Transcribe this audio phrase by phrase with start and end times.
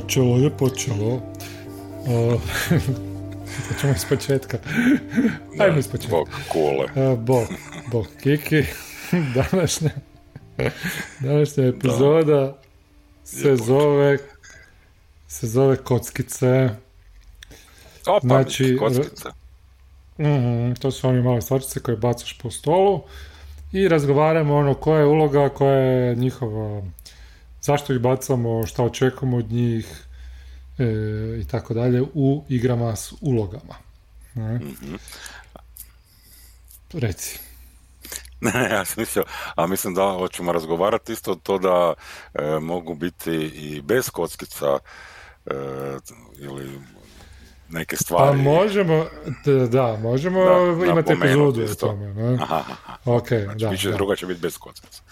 [0.00, 0.36] počelo.
[0.36, 1.08] Je, počelo.
[2.06, 2.40] Uh,
[3.68, 4.58] počemo iz početka.
[5.58, 6.16] Ajmo iz početka.
[6.16, 7.12] Bog kule.
[7.12, 7.46] Uh, bog,
[7.92, 8.64] bog Kiki.
[9.34, 9.90] Današnja,
[11.20, 12.58] današnja epizoda
[13.24, 14.18] se zove
[15.28, 16.68] se zove Kockice.
[18.06, 19.28] Opa, znači, kockice.
[20.18, 23.02] Mm, to su oni male stvarčice koje bacaš po stolu
[23.72, 26.82] i razgovaramo ono koja je uloga, koja je njihova,
[27.66, 30.06] zašto ih bacamo, šta očekujemo od njih
[30.78, 30.84] e,
[31.40, 33.74] i tako dalje u igrama s ulogama.
[34.34, 34.54] Ne?
[34.54, 34.98] Mm-hmm.
[36.92, 37.38] Reci.
[38.40, 39.24] Ne, ja sam mislio,
[39.54, 41.94] a mislim da hoćemo razgovarati isto to da
[42.34, 44.78] e, mogu biti i bez kockica
[45.46, 45.54] e,
[46.38, 46.80] ili
[47.68, 48.38] neke stvari.
[48.38, 49.06] Pa možemo,
[49.70, 52.14] da, možemo da, imati epizodu o tome.
[52.14, 52.34] Ne?
[52.34, 52.96] Aha, aha.
[53.04, 53.96] Ok, znači, da, da.
[53.96, 55.02] Druga će biti bez kockica.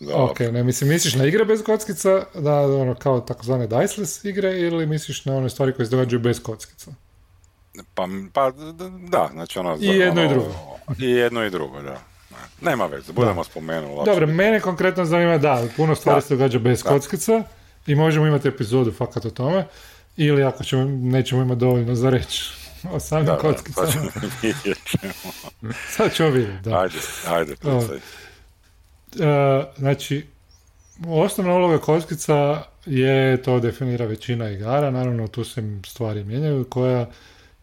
[0.00, 0.16] Da.
[0.16, 4.86] Ok, ne, mislim, misliš na igre bez kockica, da, ono, kao takozvane diceless igre, ili
[4.86, 6.90] misliš na one stvari koje se događaju bez kockica?
[7.94, 8.50] Pa, pa
[9.08, 9.76] da, znači ono...
[9.80, 10.54] I jedno ono, i drugo.
[10.98, 12.00] I jedno i drugo, da.
[12.60, 14.04] Nema veze, budemo spomenuli.
[14.04, 16.90] Dobro, mene konkretno zanima, da, puno stvari se događa bez da.
[16.90, 17.42] kockica
[17.86, 19.66] i možemo imati epizodu fakat o tome.
[20.16, 22.44] Ili ako ćemo, nećemo imati dovoljno za reći
[22.92, 23.86] o samim da, kockicama.
[25.62, 26.80] Da, sad ćemo vidjeti, da.
[26.80, 27.84] Ajde, ajde, uh,
[29.76, 30.26] Znači,
[31.08, 37.00] osnovna uloga kockica je, to definira većina igara, naravno tu se stvari mijenjaju, koja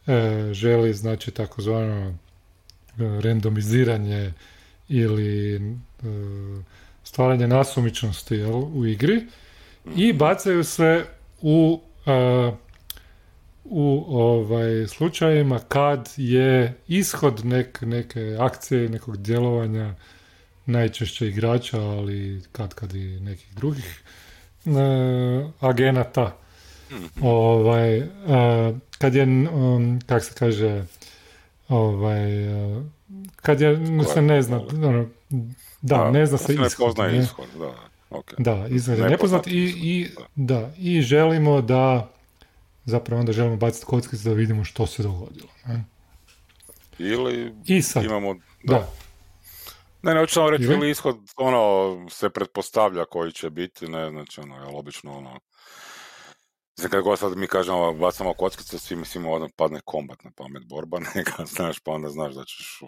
[0.07, 2.13] e, želi, znači, takozvano e,
[2.97, 4.33] randomiziranje
[4.89, 5.61] ili e,
[7.03, 9.25] stvaranje nasumičnosti jel, u igri
[9.95, 11.05] i bacaju se
[11.41, 11.81] u
[13.63, 19.95] u ovaj, slučajevima kad je ishod nek, neke akcije, nekog djelovanja
[20.65, 24.03] najčešće igrača, ali kad kad i nekih drugih
[24.65, 24.69] e,
[25.59, 26.37] agenata.
[26.91, 27.25] Mhm.
[27.25, 28.07] Ovaj, e,
[28.97, 30.85] kad je, um, kak se kaže,
[31.67, 32.83] ovaj, uh,
[33.35, 33.79] kad je,
[34.13, 35.05] se ne zna, ono,
[35.81, 36.97] da, ne zna se ishod.
[36.97, 37.90] Ne ishod, da.
[38.11, 38.35] Okay.
[38.37, 38.51] Da,
[38.93, 42.11] je nepoznat i, i, da, i želimo da
[42.85, 45.49] zapravo onda želimo baciti kockice da vidimo što se dogodilo.
[45.67, 45.83] Ne?
[46.99, 48.33] Ili I sad, imamo...
[48.63, 48.73] Da.
[48.73, 48.89] da.
[50.03, 54.55] Ne, ne, hoću reći, ili ishod ono, se pretpostavlja koji će biti, ne, znači ono,
[54.55, 55.39] jel, obično ono,
[56.75, 60.63] Znači, kad god sad mi kažemo bacamo kockice, svi mislimo odmah padne kombat na pamet
[60.65, 62.81] borba, neka, znaš, pa onda znaš da ćeš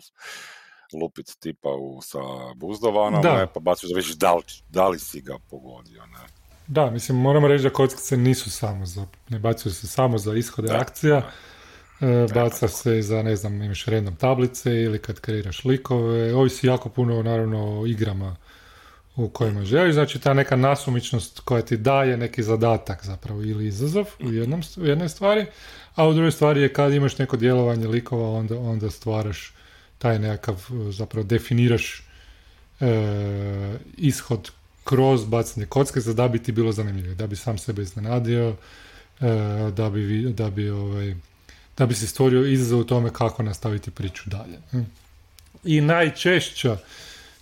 [0.94, 2.20] lupit tipa u, sa
[2.56, 3.38] buzdovanom, da.
[3.38, 6.06] Ne, pa baciš da vidiš da li, da li si ga pogodio.
[6.06, 6.28] Ne.
[6.68, 10.68] Da, mislim, moramo reći da kockice nisu samo za, ne bacuju se samo za ishode
[10.68, 11.32] da, akcija,
[12.04, 16.90] E, baca se za, ne znam, imaš random tablice ili kad kreiraš likove, ovisi jako
[16.90, 18.36] puno, naravno, o igrama
[19.16, 24.06] u kojima želiš, znači ta neka nasumičnost koja ti daje neki zadatak zapravo ili izazov
[24.20, 25.46] u, jednom, u jednoj stvari,
[25.96, 29.54] a u drugoj stvari je kad imaš neko djelovanje likova, onda, onda stvaraš
[30.04, 32.04] taj nekakav, zapravo definiraš
[32.80, 32.88] e,
[33.98, 34.52] ishod
[34.84, 39.26] kroz bacanje kocke za da bi ti bilo zanimljivo, da bi sam sebe iznenadio, e,
[39.78, 41.16] da bi, da bi, ovaj,
[41.78, 44.86] da bi se stvorio izazov u tome kako nastaviti priču dalje.
[45.64, 46.78] I najčešća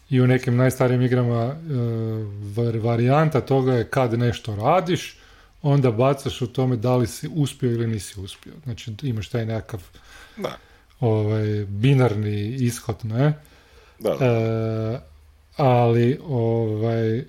[0.09, 5.17] i u nekim najstarijim igrama e, varijanta toga je kad nešto radiš,
[5.61, 8.53] onda bacaš u tome da li si uspio ili nisi uspio.
[8.63, 9.81] Znači imaš taj nekakav
[10.37, 10.57] da
[11.01, 13.33] ovaj, binarni ishod, ne?
[13.99, 14.09] Da.
[14.09, 14.99] E,
[15.57, 17.23] ali ovaj, e,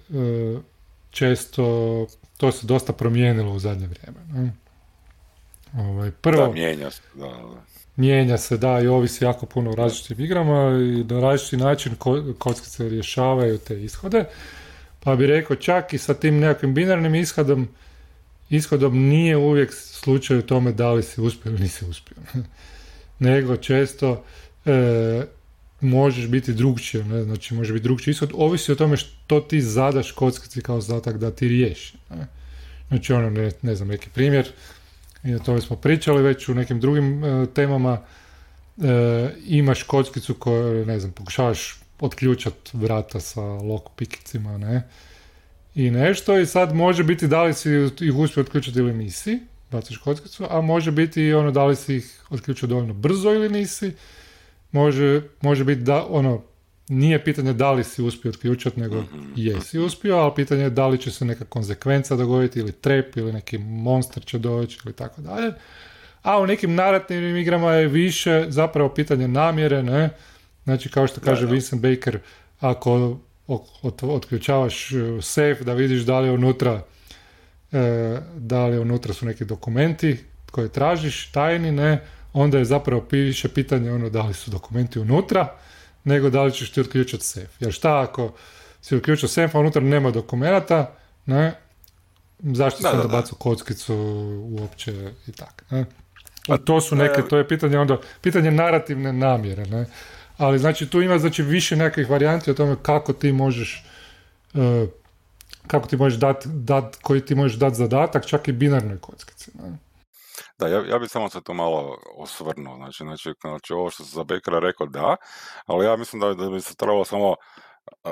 [1.11, 2.07] često
[2.37, 4.19] to se dosta promijenilo u zadnje vrijeme.
[4.33, 4.53] Ne?
[5.79, 7.63] Ovaj, prvo, da, mijenja se, da, da.
[7.97, 12.23] Mijenja se, da, i ovisi jako puno u različitim igrama i na različiti način ko,
[12.39, 14.25] kockice rješavaju te ishode.
[15.01, 17.69] Pa bi rekao, čak i sa tim nekakvim binarnim ishodom,
[18.51, 22.17] ishodom nije uvijek slučaj u tome da li si uspio ili nisi uspio.
[23.23, 24.25] nego često
[24.65, 25.25] e,
[25.81, 27.23] možeš biti drugčije, ne?
[27.23, 31.31] znači može biti drugčiji ishod, ovisi o tome što ti zadaš kockici kao zadatak da
[31.31, 31.97] ti riješi.
[32.11, 32.27] Ne?
[32.89, 34.49] Znači ono, ne, ne znam, neki primjer,
[35.25, 38.01] i o tome smo pričali već u nekim drugim e, temama,
[38.79, 44.83] e, imaš kockicu koju, ne znam, pokušavaš otključat vrata sa lock pikicima, ne,
[45.75, 47.71] i nešto i sad može biti da li si
[48.01, 49.39] ih uspio otključati ili nisi,
[49.73, 53.49] baciš kockicu, a može biti i ono da li si ih otključio dovoljno brzo ili
[53.49, 53.93] nisi.
[54.73, 56.43] Može, može biti da, ono,
[56.89, 59.33] nije pitanje da li si uspio otključati, nego mhm.
[59.37, 63.33] jesi uspio, ali pitanje je da li će se neka konsekvenca dogoditi, ili trep, ili
[63.33, 65.53] neki monster će doći, ili tako dalje.
[66.23, 70.11] A u nekim narativnim igrama je više zapravo pitanje namjere, ne?
[70.65, 72.19] Znači, kao što kaže Vincent Baker,
[72.61, 73.19] ako
[74.03, 76.83] otključavaš uh, safe, da vidiš da li je unutra
[78.37, 80.19] da li unutra su neki dokumenti
[80.51, 85.55] koje tražiš, tajni, ne, onda je zapravo više pitanje ono da li su dokumenti unutra,
[86.05, 87.51] nego da li ćeš ti otključati sef.
[87.61, 88.33] Jer šta ako
[88.81, 90.95] si uključio sef, a unutra nema dokumenata,
[91.27, 91.55] ne,
[92.39, 93.95] zašto sam da, kockicu
[94.61, 95.85] uopće i tako, ne.
[96.49, 99.87] A to su neke, to je pitanje onda, pitanje narativne namjere, ne.
[100.37, 103.85] Ali znači tu ima znači više nekakvih varijanti o tome kako ti možeš
[104.55, 104.87] e,
[105.73, 109.51] kako ti možeš dati, dat, koji ti možeš dati zadatak, čak i binarnoj kockici.
[109.55, 109.79] Ne?
[110.59, 112.77] Da, ja, ja bih samo se to malo osvrnuo.
[112.77, 115.17] Znači, znači, znači ovo što se za Bekara rekao da,
[115.67, 117.35] ali ja mislim da, da bi se trebalo samo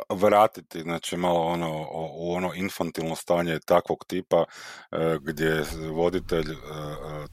[0.08, 4.44] vratiti znači malo ono u ono infantilno stanje takvog tipa
[4.90, 6.56] e, gdje voditelj e,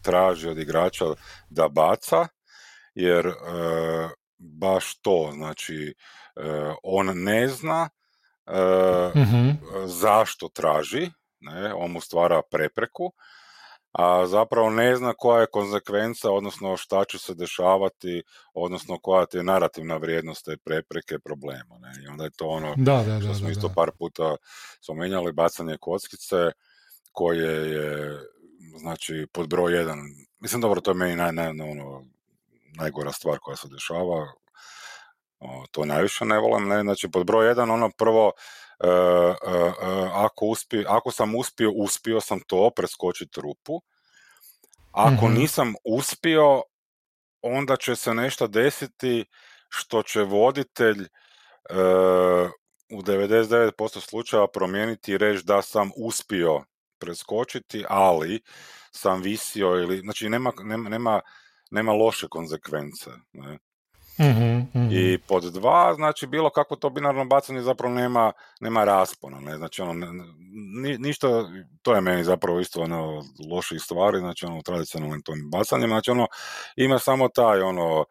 [0.01, 1.05] traži od igrača
[1.49, 2.27] da baca
[2.95, 3.33] jer e,
[4.37, 5.93] baš to znači
[6.83, 7.89] on ne zna
[9.15, 11.09] mm zašto traži
[11.39, 13.11] ne on mu stvara prepreku
[13.97, 18.23] a zapravo ne zna koja je konsekvenca, odnosno šta će se dešavati,
[18.53, 21.77] odnosno koja je narativna vrijednost te prepreke problema.
[21.79, 22.03] Ne?
[22.03, 24.35] I onda je to ono da, da, što smo isto par puta
[24.81, 26.51] spomenjali, bacanje kockice,
[27.11, 28.19] koje je
[28.79, 29.99] znači pod broj jedan,
[30.39, 32.05] mislim dobro, to je meni naj, naj, ono,
[32.79, 34.27] najgora stvar koja se dešava,
[35.71, 36.81] to najviše ne volim, ne?
[36.81, 38.31] znači pod broj jedan ono prvo
[38.79, 43.81] E, e, e, ako, uspio, ako sam uspio, uspio sam to, preskočiti rupu.
[44.91, 45.39] Ako mhm.
[45.39, 46.61] nisam uspio,
[47.41, 49.25] onda će se nešto desiti
[49.69, 51.07] što će voditelj
[52.89, 56.63] u 99% slučajeva promijeniti i reći da sam uspio
[56.99, 58.41] preskočiti, ali
[58.91, 61.21] sam visio ili, znači nema, nema, nema,
[61.71, 63.09] nema loše konsekvence.
[63.33, 63.57] Ne?
[64.19, 69.57] Mm-hmm, I pod dva, znači bilo kako to binarno bacanje zapravo nema, nema raspona, ne,
[69.57, 69.93] znači ono,
[70.81, 71.27] ni, ništa,
[71.81, 76.27] to je meni zapravo isto ono loših stvari, znači ono tradicionalnim tom bacanjem, znači ono
[76.75, 78.05] ima samo taj ono uh,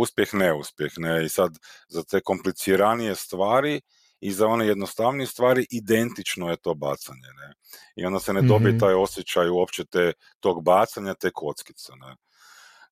[0.00, 1.58] uspjeh, neuspjeh, ne, i sad
[1.88, 3.80] za te kompliciranije stvari
[4.20, 7.54] i za one jednostavnije stvari identično je to bacanje, ne,
[7.96, 12.16] i onda se ne dobije mm taj osjećaj uopće te, tog bacanja, te kockice, ne.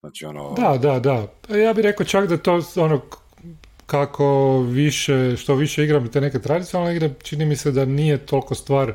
[0.00, 0.54] Znači, ono...
[0.56, 1.26] Da, da, da.
[1.48, 3.00] Pa ja bih rekao čak da to ono
[3.86, 8.54] kako više, što više igram te neke tradicionalne igre, čini mi se da nije toliko
[8.54, 8.94] stvar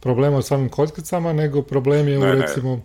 [0.00, 2.80] problema u samim kockicama, nego problem je u recimo...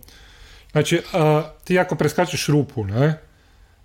[0.72, 3.18] Znači, a, ti ako preskačeš rupu, ne?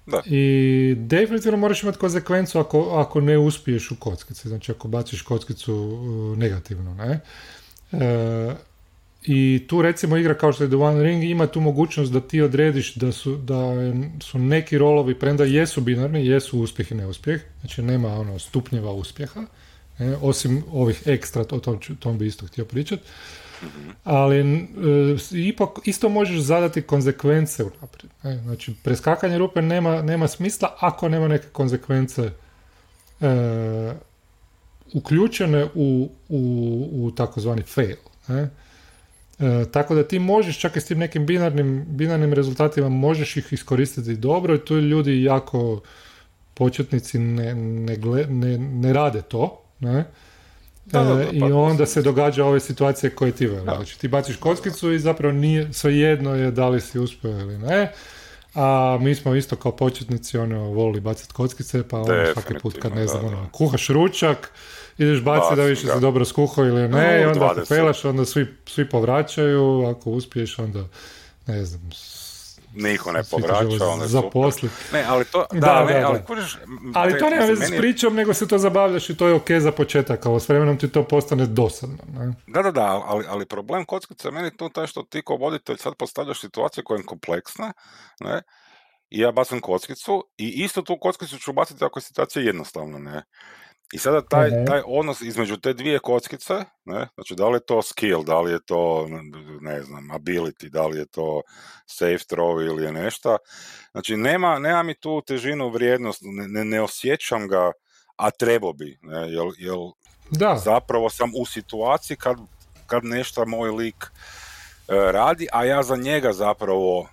[0.05, 0.21] Da.
[0.25, 6.03] I definitivno moraš imati konsekvencu ako, ako ne uspiješ u kockici, znači ako baciš kockicu
[6.37, 7.19] negativno, ne?
[7.91, 8.55] E,
[9.27, 12.41] i tu recimo igra kao što je The One Ring ima tu mogućnost da ti
[12.41, 13.73] odrediš da su, da
[14.23, 19.41] su neki rolovi, premda jesu binarni, jesu uspjeh i neuspjeh, znači nema ono stupnjeva uspjeha,
[19.99, 23.03] ne, osim ovih ekstra, o tom, tom bi isto htio pričati.
[24.03, 24.67] Ali e,
[25.31, 28.11] ipak isto možeš zadati konsekvence unaprijed.
[28.23, 28.37] Ne?
[28.37, 32.31] Znači, preskakanje rupe nema, nema smisla ako nema neke konsekvence
[33.21, 33.93] e,
[34.93, 37.97] uključene u, u, u takozvani fail.
[38.27, 38.49] Ne?
[39.39, 43.53] E, tako da ti možeš čak i s tim nekim binarnim, binarnim rezultatima možeš ih
[43.53, 45.81] iskoristiti dobro i tu ljudi jako
[46.53, 49.63] početnici ne, ne, ne, ne rade to.
[49.79, 50.05] Ne?
[50.93, 53.63] E, I pa onda se događa ove situacije koje ti veli.
[53.63, 57.91] Znači ti baciš kockicu i zapravo nije, svejedno je da li si uspio ili ne.
[58.59, 62.95] A mi smo isto kao početnici ono, volili baciti kockice, pa ono, svaki put kad
[62.95, 64.51] ne znam, ono, kuhaš ručak,
[64.97, 68.47] ideš baciti da više se dobro skuho ili ne, i onda ako pelaš, onda svi,
[68.65, 70.83] svi povraćaju, ako uspiješ, onda
[71.47, 71.89] ne znam,
[72.77, 74.69] Niko ne povraća, onda zaposli.
[74.93, 76.57] Ne, ali to, da, da, ne, ali, kužiš,
[76.93, 79.71] ali to nema veze s pričom, nego se to zabavljaš i to je ok za
[79.71, 81.97] početak, ali s vremenom ti to postane dosadno.
[82.13, 82.33] Ne?
[82.47, 85.77] Da, da, da, ali, ali problem kockice meni je to taj što ti kao voditelj
[85.77, 87.73] sad postavljaš situaciju koja je kompleksna,
[88.19, 88.41] ne,
[89.09, 93.23] i ja bacam kockicu i isto tu kockicu ću baciti ako je situacija jednostavna, ne.
[93.93, 96.53] I sada taj, taj odnos između te dvije kockice,
[96.85, 99.07] ne, znači da li je to skill, da li je to,
[99.61, 101.41] ne znam, ability, da li je to
[101.85, 103.37] safe throw ili je nešto,
[103.91, 107.71] znači nema, nema mi tu težinu vrijednost, ne, ne osjećam ga,
[108.15, 109.91] a trebao bi, ne, jel, jel
[110.29, 110.61] da.
[110.63, 112.37] zapravo sam u situaciji kad,
[112.87, 114.09] kad nešto moj lik e,
[115.11, 117.07] radi, a ja za njega zapravo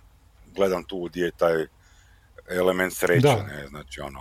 [0.55, 1.67] gledam tu gdje je taj
[2.51, 4.21] element sreće, ne, znači ono,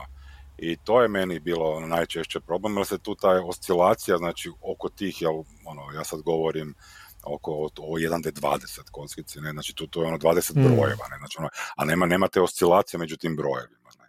[0.57, 4.89] i to je meni bilo ono, najčešće problem, jer se tu ta oscilacija, znači oko
[4.89, 6.75] tih, jel, ono, ja sad govorim
[7.24, 10.63] oko o 1D20 kockici, ne, znači tu, tu je ono 20 mm.
[10.63, 14.05] brojeva, ne, znači ono, a nema, nema te oscilacije među tim brojevima, ne.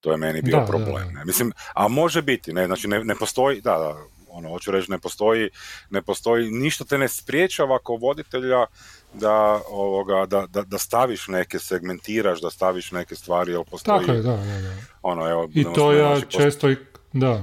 [0.00, 1.24] To je meni bio problem, Ne.
[1.24, 3.96] Mislim, a može biti, ne, znači ne, ne postoji, da, da,
[4.28, 5.50] ono, hoću reći, ne postoji,
[5.90, 8.66] ne postoji, ništa te ne spriječava kao voditelja
[9.14, 14.00] da, ovoga, da, da, da staviš neke, segmentiraš, da staviš neke stvari, jel postoji...
[14.00, 14.74] Tako je, da, da, da.
[15.02, 16.76] Ono, evo, I to ja često, i,
[17.12, 17.42] da,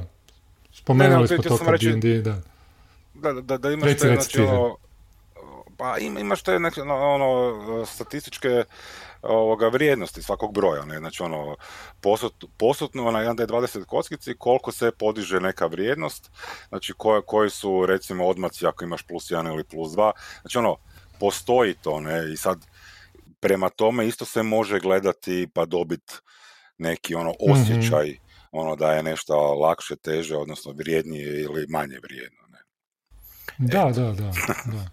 [0.73, 2.41] spomenuli smo to kad D&D, da.
[3.13, 4.77] Da, da, da imaš te, znači, ono,
[5.77, 8.63] pa imaš te znači, ono, ono, statističke
[9.21, 10.97] ovoga, vrijednosti svakog broja, ne?
[10.97, 11.55] znači ono,
[12.01, 16.31] posut, posutno na 1D20 kockici koliko se podiže neka vrijednost,
[16.69, 20.11] znači koje, koji su recimo odmaci ako imaš plus 1 ili plus 2,
[20.41, 20.77] znači ono,
[21.21, 22.65] postoji to, ne, i sad
[23.39, 26.13] prema tome isto se može gledati pa dobiti
[26.77, 27.51] neki ono mhm.
[27.51, 28.17] osjećaj,
[28.51, 32.59] ono da je nešto lakše, teže, odnosno vrijednije ili manje vrijedno, ne.
[33.57, 34.31] Da, da, da,
[34.73, 34.89] da.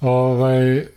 [0.00, 0.88] Ovaj, e,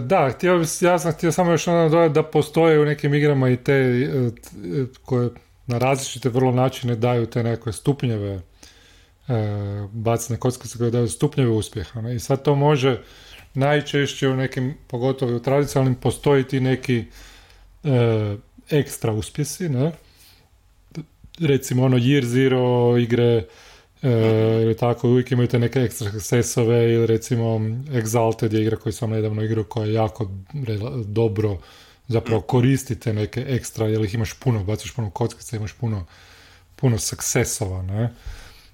[0.00, 3.56] da, htio, ja sam htio samo još ono dodati da postoje u nekim igrama i
[3.56, 4.30] te e,
[5.04, 5.30] koje
[5.66, 8.42] na različite vrlo načine daju te neke stupnjeve e,
[9.92, 12.00] bacne kockice koje daju stupnjeve uspjeha.
[12.00, 12.14] Ne?
[12.14, 13.02] I sad to može
[13.54, 17.04] najčešće u nekim, pogotovo u tradicionalnim, postoji ti neki
[17.84, 18.36] e,
[18.70, 19.92] ekstra uspjesi, ne?
[21.38, 23.44] Recimo ono Year Zero igre
[24.02, 27.44] E, ili tako, uvijek imaju te neke ekstra successove ili recimo
[27.88, 30.30] Exalted je igra koju sam nedavno igrao koja je jako
[31.06, 31.58] dobro
[32.08, 36.06] zapravo koristite neke ekstra, jer ih imaš puno, baciš puno kockica, imaš puno,
[36.76, 38.10] puno successova, ne?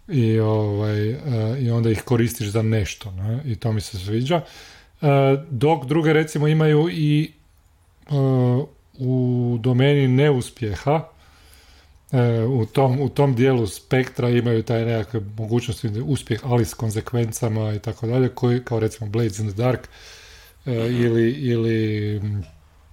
[0.08, 1.16] I, ovaj, e,
[1.60, 3.42] I onda ih koristiš za nešto, ne?
[3.44, 4.40] I to mi se sviđa.
[5.02, 5.06] E,
[5.50, 7.32] dok druge recimo imaju i
[8.98, 11.08] u domeni neuspjeha,
[12.12, 17.74] E, u, tom, u tom dijelu spektra imaju taj nekakve mogućnosti uspjeh, ali s konsekvencama
[17.74, 19.88] i tako dalje, koji, kao recimo Blades in the Dark
[20.66, 22.20] e, ili, ili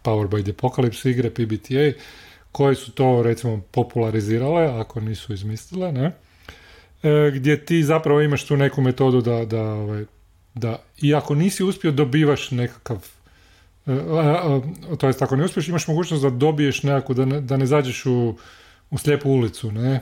[0.03, 1.99] Power by the Apocalypse igre, PBTA,
[2.51, 6.11] koje su to recimo popularizirale, ako nisu izmislile, ne?
[7.05, 10.05] E, gdje ti zapravo imaš tu neku metodu da, da, ovaj,
[10.53, 13.07] da i ako nisi uspio dobivaš nekakav
[14.97, 18.05] to jest ako ne uspiješ imaš mogućnost da dobiješ nekako, da ne, da ne zađeš
[18.05, 18.35] u
[18.89, 19.99] u slijepu ulicu, ne?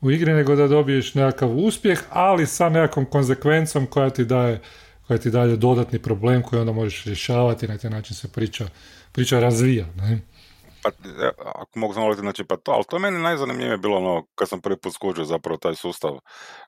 [0.00, 4.60] U igri, nego da dobiješ nekakav uspjeh, ali sa nekakvom konsekvencom koja ti daje
[5.06, 8.68] koja ti daje dodatni problem koji onda možeš rješavati, na taj način se priča,
[9.12, 10.20] priča razvija, ne?
[10.82, 14.26] Pa, e, ako mogu samo znači, pa to, ali to je meni najzanimljivije bilo ono,
[14.34, 16.18] kad sam prvi put skuđio zapravo taj sustav,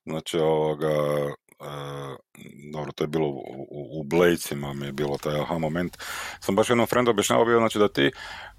[0.05, 0.89] znači ovoga,
[1.61, 1.67] Uh,
[2.73, 5.97] dobro, to je bilo u, u, u Blejcima mi je bilo taj aha moment,
[6.41, 8.13] sam baš jednom friendu objašnjavao bio, znači da ti uh,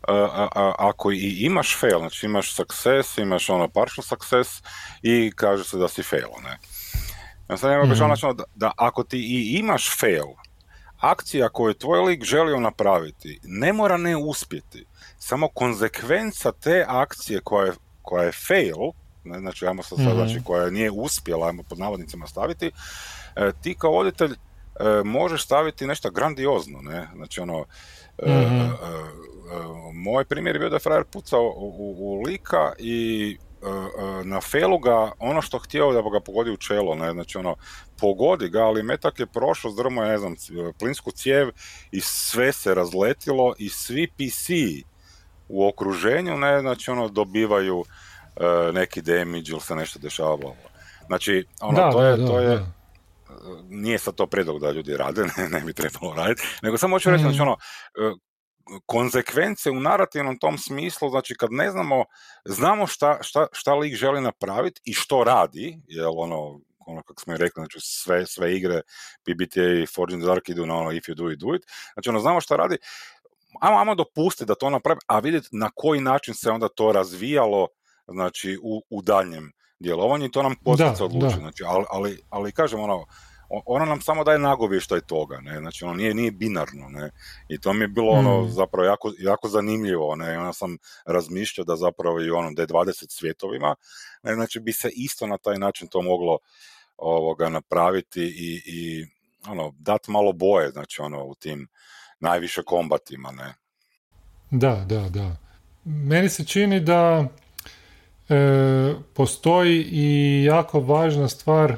[0.09, 4.63] a, a, ako i imaš fail, znači imaš success, imaš ono partial success
[5.01, 6.57] i kaže se da si fail, ne.
[7.49, 10.27] Ja sam objašnjavao, znači, da, da ako ti i imaš fail,
[11.01, 14.85] akcija koju tvoj lik želio napraviti ne mora ne uspjeti,
[15.23, 18.91] samo konsekvenca te akcije koja je, koja je fail,
[19.23, 22.71] ne, znači ajmo sad, mm znači koja nije uspjela, ajmo pod navodnicima staviti,
[23.35, 24.37] e, ti kao voditelj e,
[25.03, 27.65] možeš staviti nešto grandiozno, ne, znači ono,
[28.25, 28.71] mm
[29.93, 33.37] moj primjer je bio da je frajer pucao u, u, lika i
[34.23, 37.55] na felu ga ono što htio da ga pogodi u čelo, ne, znači ono,
[37.99, 40.35] pogodi ga, ali metak je prošao, zdrmo je, ne znam,
[40.79, 41.49] plinsku cijev
[41.91, 44.49] i sve se razletilo i svi PC
[45.51, 47.83] u okruženju, ne, znači ono, dobivaju
[48.35, 50.55] E, neki damage ili se nešto dešavalo.
[51.07, 52.65] Znači, ono, to je, to je,
[53.69, 57.09] nije sad to predlog da ljudi rade, ne, ne bi trebalo raditi, nego samo hoću
[57.09, 57.43] reći, znači mhm.
[57.43, 57.57] ono,
[57.99, 58.13] e,
[58.85, 62.05] konzekvence u narativnom tom smislu, znači kad ne znamo,
[62.45, 67.33] znamo šta, šta, šta lik želi napraviti i što radi, jel ono, ono kako smo
[67.33, 68.81] i rekli, znači sve, sve igre,
[69.23, 71.63] PBTA i Forge in the Dark idu na ono if you do it, do it,
[71.93, 72.77] znači ono znamo šta radi,
[73.59, 77.67] ajmo, ajmo dopustiti da to napravi, a vidjeti na koji način se onda to razvijalo
[78.07, 81.35] znači u, u daljnjem djelovanju i to nam posljedica odluči.
[81.39, 83.05] Znači, ali, ali, ali kažem ono,
[83.65, 87.11] ona nam samo daje nagovještaj toga, ne, znači ono nije, nije binarno, ne,
[87.49, 88.49] i to mi je bilo ono mm.
[88.49, 93.75] zapravo jako, jako zanimljivo, ne, onda sam razmišljao da zapravo i ono D20 svjetovima,
[94.23, 96.37] ne, znači bi se isto na taj način to moglo
[96.97, 99.05] ovoga napraviti i, i
[99.47, 101.67] ono, dati malo boje, znači ono, u tim
[102.21, 103.53] najviše kombatima, ne.
[104.51, 105.35] Da, da, da.
[105.85, 107.27] Meni se čini da
[108.29, 111.77] e, postoji i jako važna stvar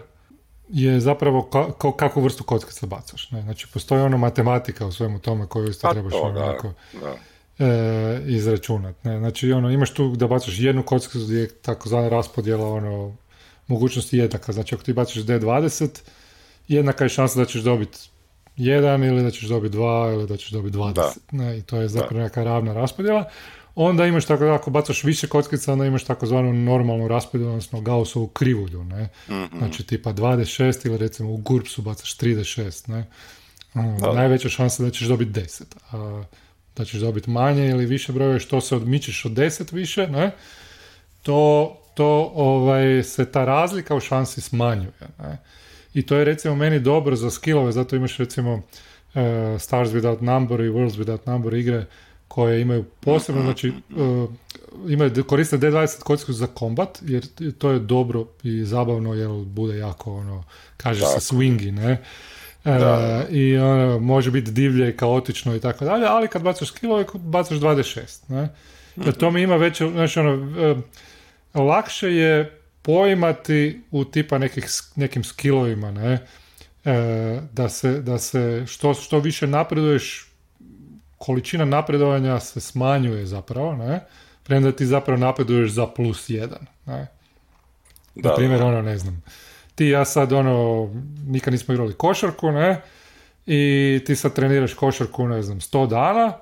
[0.69, 3.31] je zapravo ka, kakvu vrstu kockica bacaš.
[3.31, 3.41] Ne?
[3.41, 6.73] Znači, postoji ono matematika u svemu tome koju isto pa trebaš ono
[7.59, 9.03] e, izračunat.
[9.03, 9.17] Ne?
[9.17, 13.15] Znači, ono, imaš tu da bacaš jednu kockicu gdje je takozvana raspodjela ono,
[13.67, 14.51] mogućnosti jednaka.
[14.51, 16.01] Znači, ako ti bacaš D20,
[16.67, 18.00] jednaka je šansa da ćeš dobiti
[18.55, 21.17] jedan ili da ćeš dobiti dva ili da ćeš dobiti 20.
[21.31, 21.57] Ne?
[21.57, 23.24] I to je zapravo neka ravna raspodjela.
[23.75, 28.83] onda imaš tako ako bacaš više kockica, onda imaš takozvanu normalnu raspodjelu, odnosno Gaussovu krivulju,
[28.83, 29.10] ne?
[29.29, 33.05] mm Znači tipa 2d6 ili recimo u GURPSu bacaš 3d6, ne?
[33.74, 35.63] Ono, najveća šansa da ćeš dobiti 10.
[35.91, 36.24] A,
[36.75, 40.31] da ćeš dobiti manje ili više broje, što se odmičeš od 10 više, ne?
[41.22, 45.38] To, to ovaj, se ta razlika u šansi smanjuje, ne?
[45.93, 48.62] I to je recimo meni dobro za skillove, zato imaš recimo uh,
[49.59, 51.85] Stars Without Number i Worlds Without Number igre
[52.27, 54.29] koje imaju posebno, znači uh,
[54.89, 57.25] imaju, koriste D20 kocku za kombat, jer
[57.57, 60.43] to je dobro i zabavno, jer bude jako, ono,
[60.77, 62.03] kaže se swingy, ne?
[62.65, 67.05] E, I ono, može biti divlje i kaotično i tako dalje, ali kad bacaš skillove,
[67.13, 68.50] bacaš 26, ne?
[68.95, 70.81] Jer to mi ima već, znači ono,
[71.53, 76.20] lakše je poimati u tipa nekih, nekim skillovima, ne?
[76.86, 80.32] E, da se, da se što, što više napreduješ,
[81.18, 84.06] količina napredovanja se smanjuje zapravo, ne?
[84.44, 87.08] Premda ti zapravo napreduješ za plus jedan, ne?
[88.16, 89.24] Da, Na primjer, ono, ne znam,
[89.75, 90.90] ti ja sad, ono,
[91.28, 92.82] nikad nismo igrali košarku, ne?
[93.46, 96.34] I ti sad treniraš košarku, ne znam, sto dana,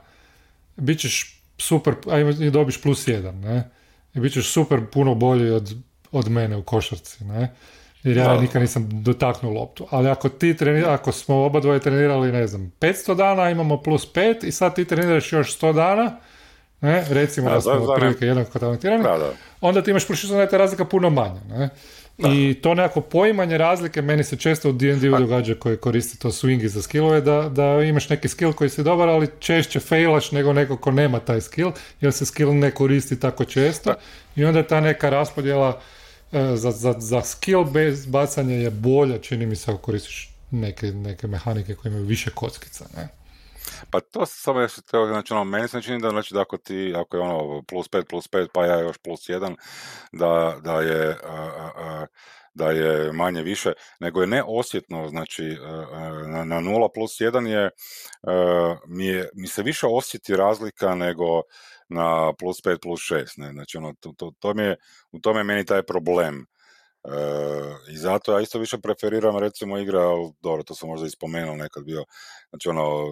[0.76, 3.70] bit ćeš super, a i dobiš plus jedan, ne?
[4.14, 5.76] I bit ćeš super puno bolji od,
[6.12, 7.56] od mene u košarci, ne?
[8.04, 9.88] Jer ja nikad nisam dotaknuo loptu.
[9.90, 14.14] Ali ako ti trenira, ako smo oba dvoje trenirali, ne znam, 500 dana, imamo plus
[14.14, 16.18] 5 i sad ti treniraš još 100 dana,
[16.82, 19.04] ne, recimo da, smo otprilike jednako talentirani,
[19.62, 21.70] onda ti imaš plus da je ta razlika puno manja, ne.
[22.18, 26.28] I to nekako poimanje razlike, meni se često u D&D-u pa- događa koji koristi to
[26.30, 30.54] swingi za skillove, da, da imaš neki skill koji si dobar, ali češće failaš nego
[30.54, 33.94] neko ko nema taj skill, jer se skill ne koristi tako često.
[34.36, 35.82] I onda ta neka raspodjela
[36.32, 41.28] za, za, za skill based bacanje je bolja, čini mi se, ako koristiš neke, neke
[41.28, 43.08] mehanike koje imaju više kockica, ne?
[43.90, 46.94] Pa to samo još to, znači ono, meni se čini da, znači, da ako ti,
[46.98, 49.56] ako je ono plus 5 plus 5, pa ja još plus 1,
[50.12, 51.18] da, da je,
[52.54, 55.58] da je manje više, nego je neosjetno, znači
[56.28, 57.70] na, na 0 plus 1 je,
[58.88, 61.42] mi je, mi se više osjeti razlika nego
[61.90, 63.34] na plus 5 plus 6.
[63.38, 63.52] Ne?
[63.52, 64.76] Znači, ono, to, to, to mi je,
[65.12, 66.46] u tome je meni taj problem.
[67.04, 71.10] E, I zato ja isto više preferiram recimo igre, ali dobro, to sam možda i
[71.10, 72.06] spomenuo nekad bio,
[72.50, 73.06] znači ono,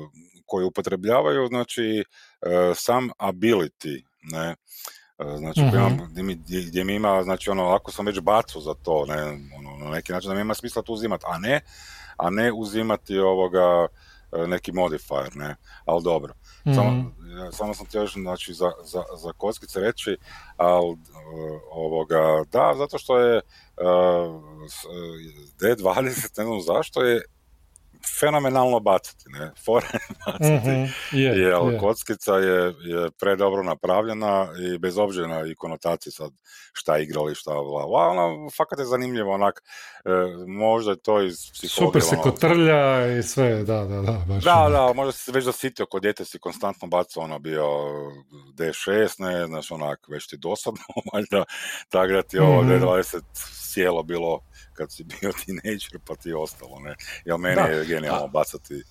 [0.45, 2.03] koji upotrebljavaju znači
[2.41, 4.55] e, sam ability, ne,
[5.19, 6.07] e, znači mm-hmm.
[6.11, 6.35] gdje, mi,
[6.67, 9.23] gdje mi ima, znači ono, ako sam već bacu za to, ne,
[9.57, 11.61] ono, na neki način da mi ima smisla to uzimati, a ne,
[12.17, 13.87] a ne uzimati ovoga
[14.47, 16.33] neki modifier, ne, ali dobro.
[16.63, 17.07] Samo, mhm.
[17.51, 20.17] samo sam htio znači, za, za, za kockice reći,
[20.57, 20.97] ali
[21.71, 23.43] ovoga, da, zato što je uh,
[25.59, 27.21] D20, ne znam zašto je
[28.19, 29.87] fenomenalno baciti, ne, fore
[30.25, 30.93] baciti, mm-hmm.
[31.11, 31.79] yeah, jer yeah.
[31.79, 36.31] kockica je, je predobro napravljena i bez obzira na i konotaciji sad
[36.73, 39.63] šta igrali, šta bla, bla, ona fakat je zanimljivo, onak,
[40.05, 40.09] e,
[40.47, 42.01] možda je to iz psihologije.
[42.01, 44.25] Super se ono, kotrlja i sve, da, da, da.
[44.27, 47.65] Baš da, da, možda si već zasitio kod djete si konstantno bacao, ono bio
[48.53, 50.81] D6, ne, znaš, onak, već ti dosadno,
[51.13, 51.43] valjda,
[51.89, 52.81] tako da ti ovo mm-hmm.
[52.81, 54.41] D20 sjelo bilo
[54.73, 56.95] kad si bio teenager pa ti je ostalo, ne?
[57.25, 58.83] Jel meni je genijalno bacati,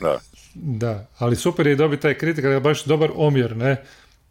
[0.00, 0.20] da.
[0.54, 3.82] Da, ali super je dobiti taj kritika, je baš dobar omjer, ne?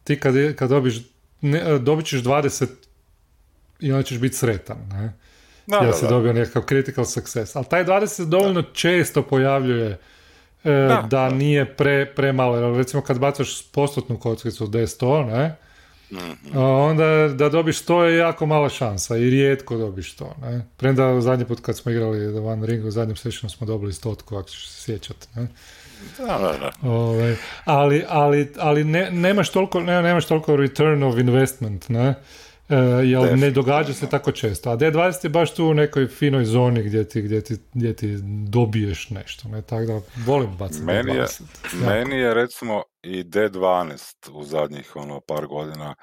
[0.04, 0.96] Ti kad, kad dobiš,
[1.42, 2.68] ne, dobit ćeš 20
[3.80, 5.14] i onda ćeš biti sretan, ne?
[5.68, 7.56] Da, ja se dobio nekakav critical success.
[7.56, 10.00] Ali taj 20 se dovoljno često pojavljuje
[10.64, 12.78] e, da, nije pre, premalo.
[12.78, 15.56] Recimo kad bacaš postotnu kockicu D100, ne?
[16.12, 20.36] Mm Onda da dobiš to je jako mala šansa i rijetko dobiš to.
[20.42, 20.66] Ne?
[20.78, 24.38] Premda zadnji put kad smo igrali The One Ring, u zadnjem sessionu smo dobili stotku,
[24.38, 25.28] ako ćeš se sjećati.
[25.36, 25.48] Ne?
[26.18, 26.90] Da, da, da.
[26.90, 32.14] Ove, ovaj, ali ali, ali ne, nemaš, toliko, ne, nemaš toliko return of investment, ne?
[32.70, 32.76] E,
[33.06, 34.70] jer ne događa se tako često.
[34.70, 38.18] A D20 je baš tu u nekoj finoj zoni gdje ti, gdje ti, gdje ti
[38.50, 39.50] dobiješ nešto.
[39.50, 39.62] Ne?
[39.62, 41.42] Tako da volim bacati meni D20.
[41.74, 45.96] Je, meni je recimo i D12 u zadnjih ono par godina.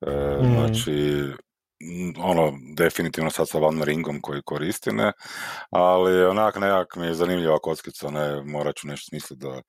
[0.00, 0.54] E, mm.
[0.54, 1.24] Znači,
[2.18, 5.12] ono, definitivno sad sa Van Ringom koji koristi, ne,
[5.70, 9.62] ali onak nekak mi je zanimljiva kockica, ne, morat ću nešto smisliti da,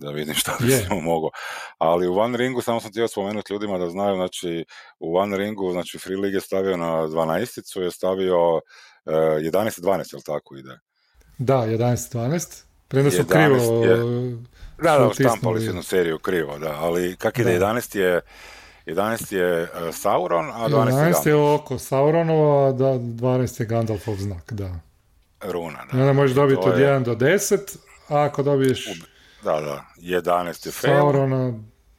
[0.00, 1.02] da vidim šta bi yeah.
[1.10, 1.30] mogao.
[1.78, 4.64] Ali u One Ringu, samo sam htio spomenuti ljudima da znaju, znači
[4.98, 8.62] u One Ringu, znači Free League je stavio na 12 je stavio uh,
[9.06, 10.78] 11-12, jel tako ide?
[11.38, 12.62] Da, 11-12.
[12.88, 13.84] Premda su krivo...
[13.84, 13.96] Je,
[14.82, 18.20] da, da, štampali su jednu seriju krivo, da, ali kak ide, 11 je
[18.86, 21.24] 11 je uh, Sauron, a 12 je Gandalf.
[21.24, 24.80] 11 je oko Sauronova, a 12 je Gandalfov znak, da.
[25.40, 25.98] Runa, da.
[25.98, 26.86] I onda možeš dobiti od je...
[26.86, 27.76] 1 do 10,
[28.08, 29.02] a ako dobiješ...
[29.44, 30.96] Da, da, 11 je fail.
[30.96, 31.52] Saurona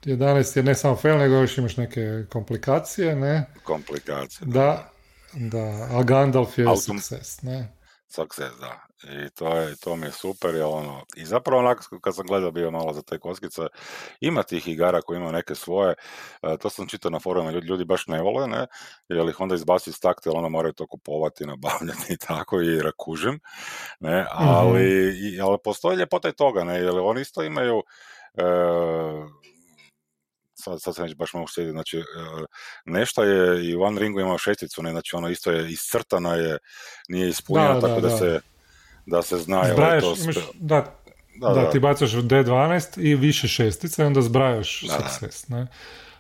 [0.06, 3.46] 11 je ne samo fail, nego još imaš neke komplikacije, ne?
[3.64, 4.92] Komplikacije, da.
[5.34, 7.00] Da, a Gandalf je Autom...
[7.00, 7.76] success, ne?
[8.08, 8.89] Success, da.
[9.04, 12.52] I to, je, to mi je super, jer ono, i zapravo onako kad sam gledao
[12.52, 13.62] bio malo za te kockice,
[14.20, 15.94] ima tih igara koji imaju neke svoje,
[16.42, 18.68] e, to sam čitao na forumima, ljudi, ljudi baš ne vole, ne,
[19.10, 23.40] jer ih onda izbaci iz takta, onda moraju to kupovati, nabavljati i tako, i rakužim,
[24.00, 25.36] ne, ali, mm-hmm.
[25.36, 27.84] i, ali postoji ljepota i toga, ne, jer oni isto imaju,
[28.38, 28.44] e,
[30.54, 32.04] sad, sad sam već baš mogu sjediti, znači e,
[32.86, 36.58] nešto je i u One Ringu imao šesticu, ne, znači ono isto je iscrtano je,
[37.10, 38.40] nije ispunjeno, tako da, da, se
[39.10, 40.16] da se zna je to...
[40.24, 40.96] Imaš, da,
[41.36, 45.68] da, da, ti bacaš D12 i više šestica i onda zbrajaš da, success, ne?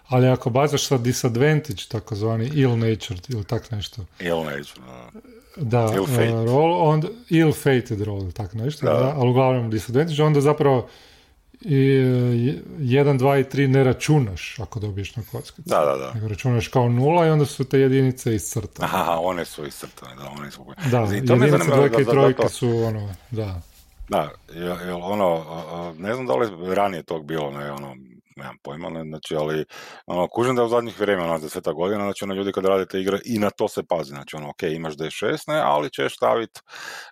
[0.07, 4.05] Ali ako bacaš sa disadvantage, takozvani ill nature ili tak nešto.
[4.19, 5.19] Ill nature, da.
[5.55, 6.33] Da, ill fate.
[6.33, 8.93] Uh, roll, onda, ill fated roll, tak nešto, da.
[8.93, 9.13] da.
[9.17, 10.89] ali uglavnom disadvantage, onda zapravo
[11.61, 11.75] i
[12.79, 15.61] 1, 2 i 3 ne računaš ako dobiješ na kockicu.
[15.69, 16.13] Da, da, da.
[16.13, 18.89] Nego računaš kao nula i onda su te jedinice iscrtane.
[18.91, 20.65] Aha, one su iscrtane, da, one su...
[20.91, 23.61] Da, I to jedinice, dvojke i trojke su ono, da.
[24.09, 25.43] Da, jel, ono,
[25.97, 27.95] ne znam da li ranije tog bilo, ne, ono,
[28.39, 29.65] nemam pojma, ne, znači, ali
[30.05, 32.99] ono, kužim da je u zadnjih vremena, ono, deseta godina, znači, ono, ljudi kad radite
[32.99, 36.59] igre i na to se pazi, znači, ono, ok, imaš D6, ne, ali ćeš staviti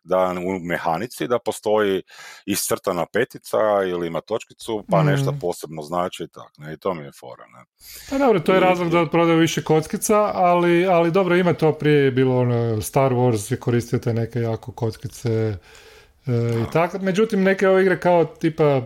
[0.04, 2.02] da u mehanici da postoji
[2.46, 5.06] iscrtana petica ili ima točkicu, pa mm.
[5.06, 7.66] nešto posebno znači i tak, ne, i to mi je fora, ne.
[8.10, 11.74] Pa dobro, to je I, razlog da prodaju više kockica, ali, ali dobro, ima to
[11.74, 15.58] prije bilo ono, Star Wars, vi koristite neke jako kockice,
[16.28, 17.00] e, i tako.
[17.00, 18.82] Međutim, neke ove igre kao tipa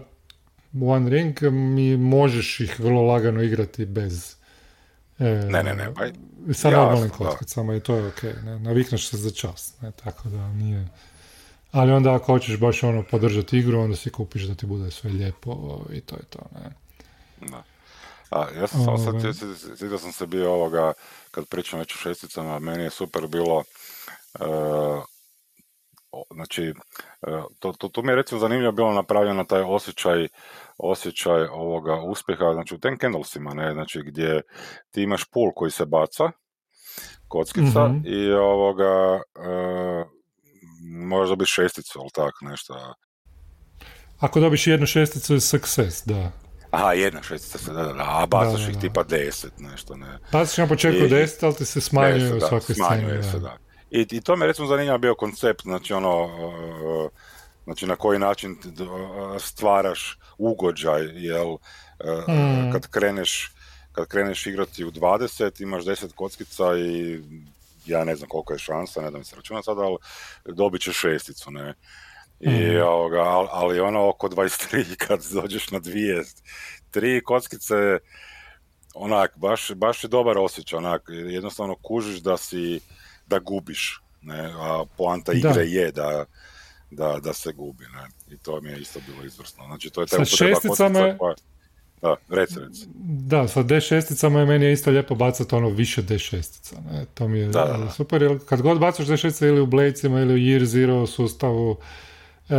[0.82, 4.36] One Ring mi možeš ih vrlo lagano igrati bez
[5.20, 6.06] e, ne, ne, ne, pa,
[6.54, 10.48] sa normalnim kockicama i to je ok, ne, navikneš se za čas, ne, tako da
[10.48, 10.88] nije
[11.72, 15.10] ali onda ako hoćeš baš ono podržati igru, onda si kupiš da ti bude sve
[15.12, 16.72] lijepo i to je to, ne.
[17.50, 17.64] Da.
[18.30, 20.00] A, ja sam samo sad, ovaj.
[20.00, 20.94] sam se bio ovoga,
[21.32, 23.64] kad pričam već o šesticama, meni je super bilo
[24.40, 25.04] uh,
[26.34, 26.74] znači,
[27.22, 30.28] e, to, to, to mi je recimo zanimljivo bilo napravljeno taj osjećaj
[30.84, 34.42] osjećaj ovoga uspjeha, znači u ten candlesima, ne, znači gdje
[34.92, 36.32] ti imaš pul koji se baca,
[37.28, 38.04] kockica mm-hmm.
[38.06, 40.06] i ovoga e,
[41.08, 42.94] možeš dobiti šesticu, ali tak, nešto.
[44.20, 46.32] Ako dobiš jednu šesticu je success, da.
[46.72, 50.20] Aha, jedna šestica, da, da, da, a bacaš ih tipa deset, nešto, ne.
[50.32, 53.24] Bacaš na početku deset, ali ti se smanjuje u svakoj sceni.
[53.24, 53.58] Se, da.
[53.90, 57.12] I, I to mi je recimo zanimljivo bio koncept, znači ono, uh,
[57.72, 58.58] znači na koji način
[59.40, 61.58] stvaraš ugođaj, jel,
[62.28, 62.72] mm.
[62.72, 63.52] kad kreneš
[63.92, 67.20] kad kreneš igrati u 20, imaš 10 kockica i
[67.86, 69.98] ja ne znam koliko je šansa, ne da mi se računa sada, ali
[70.46, 71.74] dobit ćeš šesticu, ne.
[72.40, 72.82] I, mm.
[72.82, 76.24] ovoga, ali ono oko 23 kad dođeš na dvije,
[76.92, 77.98] tri kockice,
[78.94, 82.80] onak, baš, baš je dobar osjećaj, onak, jednostavno kužiš da si,
[83.28, 86.26] da gubiš, ne, a poanta igre je da,
[86.92, 90.08] da, da se gubi, ne, i to mi je isto bilo izvrsno, znači to je
[90.08, 91.18] ta šesticama je...
[92.02, 92.86] Da, reci, reci.
[93.04, 96.76] Da, sa D6-icama je meni je isto lijepo bacati ono više D6-ica.
[96.92, 97.06] Ne?
[97.14, 100.34] To mi je da, da, super, jer kad god bacaš D6 ili u Blade-cima ili
[100.34, 101.78] u Year Zero sustavu,
[102.50, 102.56] e,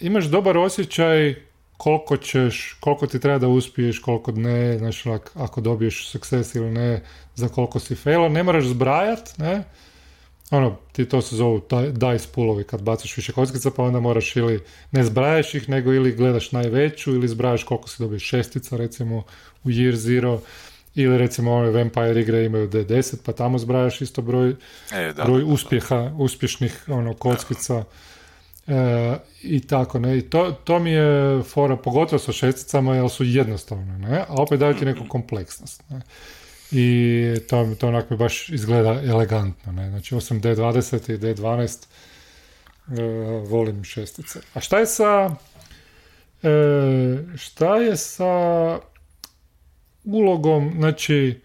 [0.00, 1.34] imaš dobar osjećaj
[1.76, 7.02] koliko ćeš, koliko ti treba da uspiješ, koliko ne, znači ako dobiješ sukces ili ne,
[7.34, 9.64] za koliko si failo, ne moraš zbrajat, ne,
[10.50, 14.60] ono, ti to se zovu dice poolovi kad bacaš više kockica, pa onda moraš ili
[14.90, 19.22] ne zbrajaš ih, nego ili gledaš najveću, ili zbrajaš koliko si dobiješ šestica, recimo
[19.64, 20.40] u Year Zero,
[20.94, 24.54] ili recimo ove Vampire igre imaju D10, pa tamo zbrajaš isto broj,
[24.92, 27.84] e, broj uspjeha, uspješnih ono, kockica.
[28.66, 33.24] E, I tako, ne, i to, to mi je fora, pogotovo sa šesticama, jer su
[33.24, 36.00] jednostavne, ne, a opet daju ti neku kompleksnost, ne
[36.72, 39.72] i to, to onako baš izgleda elegantno.
[39.72, 39.90] Ne?
[39.90, 41.86] Znači, osim D20 i D12
[42.88, 43.02] e,
[43.48, 44.40] volim šestice.
[44.54, 45.30] A šta je sa
[46.42, 48.78] e, šta je sa
[50.04, 51.40] ulogom, znači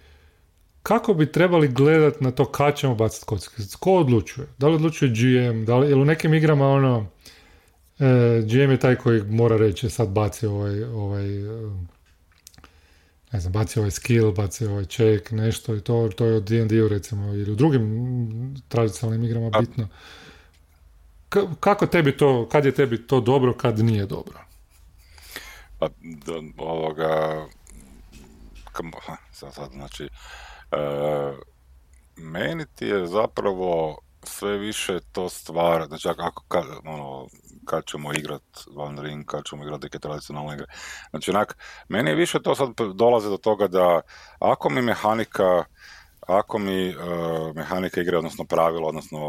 [0.84, 3.78] kako bi trebali gledat na to kad ćemo baciti kockice?
[3.80, 4.48] Ko odlučuje?
[4.58, 5.66] Da li odlučuje GM?
[5.66, 7.08] Da li, ili u nekim igrama ono
[8.00, 11.26] e, GM je taj koji mora reći sad baci ovaj, ovaj
[13.32, 16.88] ne znam, baci ovaj skill, baci ovaj check, nešto i to, to je od D&D-u
[16.88, 19.88] recimo ili u drugim tradicionalnim igrama bitno.
[21.30, 24.40] K- kako tebi to, kad je tebi to dobro, kad nije dobro?
[25.80, 25.88] Pa,
[26.26, 27.46] do, ovoga,
[28.72, 28.92] kam,
[29.32, 30.10] sad, sad, znači,
[30.72, 31.38] uh,
[32.16, 37.28] meni ti je zapravo sve više to stvara, znači ako, kad, ono,
[37.66, 38.44] kad ćemo igrat
[38.76, 40.66] Van Ring, kad ćemo igrati neke tradicionalne igre.
[41.10, 41.58] Znači, onak,
[41.88, 44.02] meni je više to sad dolaze do toga da
[44.40, 45.64] ako mi mehanika,
[46.28, 49.20] ako mi uh, mehanika igre, odnosno pravilo, odnosno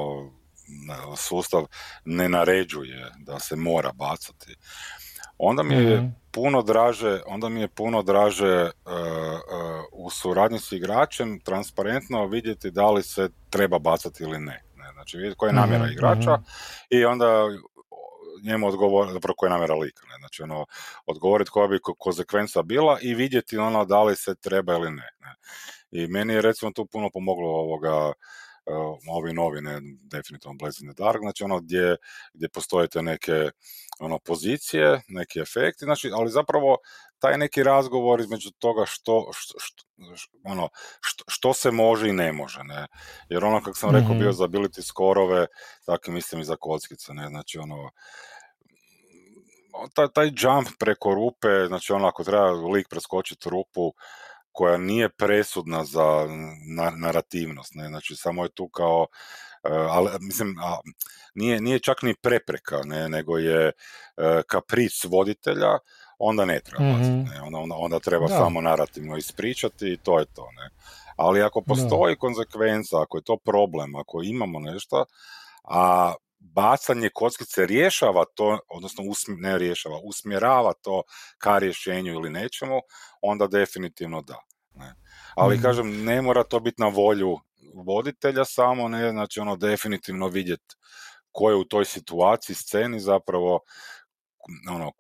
[1.17, 1.67] sustav
[2.05, 4.57] ne naređuje da se mora bacati,
[5.39, 6.07] onda mi je mhm.
[6.31, 12.71] puno draže, onda mi je puno draže uh, uh, u suradnji s igračem transparentno vidjeti
[12.71, 14.63] da li se treba bacati ili ne.
[15.03, 16.45] Znači vidjeti koja je namjera mhm, igrača mhm.
[16.91, 17.49] i onda
[18.43, 20.15] njemu odgovoriti, zapravo koja je namjera lika, ne?
[20.19, 20.67] znači ono,
[21.07, 25.09] odgovoriti koja bi konsekvenca bila i vidjeti ono da li se treba ili ne.
[25.21, 25.35] ne?
[25.91, 31.03] I meni je recimo tu puno pomoglo ovoga uh, ovi novi, ne, definitivno Blazing the
[31.03, 31.97] Dark, znači ono gdje,
[32.35, 33.51] gdje postoje te neke
[34.01, 36.77] ono, pozicije, neki efekti, znači, ali zapravo
[37.23, 39.85] taj neki razgovor između toga što, što, što
[40.45, 40.69] ono,
[41.01, 42.87] što, što, se može i ne može, ne,
[43.29, 44.19] jer ono, kako sam rekao, mm-hmm.
[44.19, 45.47] bio za ability skorove,
[45.87, 47.91] tako mislim i za kockice, ne, znači ono,
[49.95, 53.95] taj, taj jump preko rupe, znači ono, ako treba lik preskočiti rupu,
[54.53, 56.27] koja nije presudna za
[56.97, 57.89] narativnost, ne?
[57.89, 59.07] znači samo je tu kao,
[59.65, 60.77] e, ali mislim, a,
[61.35, 63.09] nije, nije čak ni prepreka, ne?
[63.09, 63.73] nego je e,
[64.47, 65.79] kapric voditelja,
[66.25, 67.41] onda ne treba mm ne?
[67.43, 70.49] Onda, onda, onda, treba samo narativno ispričati i to je to.
[70.57, 70.71] Ne?
[71.17, 75.05] Ali ako postoji konsekvenca, ako je to problem, ako imamo nešto,
[75.65, 81.03] a bacanje kockice rješava to, odnosno ne rješava, usmjerava to
[81.39, 82.81] ka rješenju ili nečemu,
[83.23, 84.39] onda definitivno da.
[84.75, 84.95] Ne.
[85.37, 85.63] Ali mhm.
[85.63, 87.39] kažem, ne mora to biti na volju
[87.75, 90.75] voditelja samo, ne, znači ono definitivno vidjeti
[91.33, 93.61] ko je u toj situaciji, sceni zapravo,
[94.71, 94.93] ono,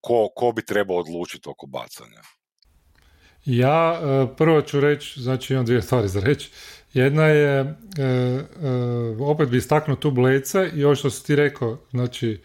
[0.00, 2.20] ko, ko bi trebao odlučiti oko bacanja.
[3.44, 6.50] Ja e, prvo ću reći, znači imam dvije stvari za reći.
[6.92, 8.44] Jedna je, e, e,
[9.20, 12.42] opet bi istaknuo tu blece i ovo što si ti rekao, znači,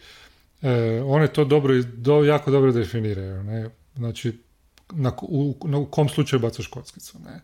[1.06, 3.42] one to dobro, do, jako dobro definiraju.
[3.42, 3.70] Ne?
[3.96, 4.38] Znači,
[4.92, 7.18] na, u, u kom slučaju bacaš kockicu.
[7.24, 7.40] Ne?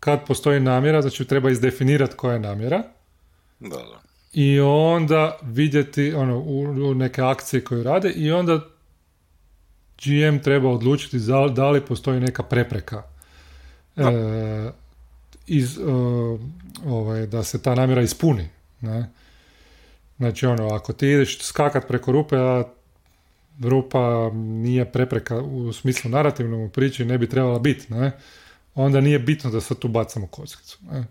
[0.00, 2.82] Kad postoji namjera, znači treba izdefinirati koja je namjera.
[3.60, 4.13] Da, da.
[4.34, 8.60] I onda vidjeti ono, u, neke akcije koje rade i onda
[10.04, 13.02] GM treba odlučiti da, da li postoji neka prepreka
[13.96, 14.02] e,
[15.46, 15.82] iz, e,
[16.86, 18.48] ovaj, da se ta namjera ispuni.
[18.80, 19.10] Ne?
[20.16, 22.64] Znači ono, ako ti ideš skakat preko rupe, a
[23.60, 28.12] rupa nije prepreka u smislu narativnom u priči ne bi trebala biti, ne?
[28.74, 30.78] onda nije bitno da sad tu bacamo kockicu.
[30.92, 31.04] Ne?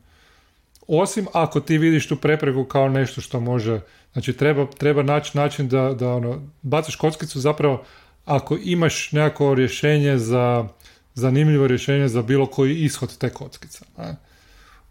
[0.88, 3.80] Osim ako ti vidiš tu prepreku kao nešto što može,
[4.14, 7.84] znači treba, treba naći način da, da ono, bacaš kockicu zapravo
[8.26, 10.68] ako imaš nekako rješenje za,
[11.14, 13.86] zanimljivo rješenje za bilo koji ishod te kockice.
[13.98, 14.16] Ne?